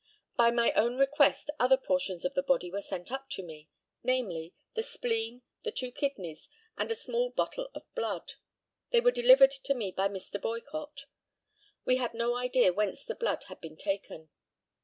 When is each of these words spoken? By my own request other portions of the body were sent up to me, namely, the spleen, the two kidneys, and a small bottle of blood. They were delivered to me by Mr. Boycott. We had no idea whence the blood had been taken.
By 0.35 0.49
my 0.49 0.71
own 0.71 0.97
request 0.97 1.51
other 1.59 1.77
portions 1.77 2.25
of 2.25 2.33
the 2.33 2.41
body 2.41 2.71
were 2.71 2.81
sent 2.81 3.11
up 3.11 3.29
to 3.33 3.43
me, 3.43 3.69
namely, 4.01 4.55
the 4.73 4.81
spleen, 4.81 5.43
the 5.63 5.71
two 5.71 5.91
kidneys, 5.91 6.49
and 6.75 6.89
a 6.89 6.95
small 6.95 7.29
bottle 7.29 7.69
of 7.75 7.83
blood. 7.93 8.33
They 8.89 8.99
were 8.99 9.11
delivered 9.11 9.51
to 9.51 9.75
me 9.75 9.91
by 9.91 10.07
Mr. 10.07 10.41
Boycott. 10.41 11.05
We 11.85 11.97
had 11.97 12.15
no 12.15 12.35
idea 12.35 12.73
whence 12.73 13.03
the 13.03 13.13
blood 13.13 13.43
had 13.43 13.61
been 13.61 13.77
taken. 13.77 14.31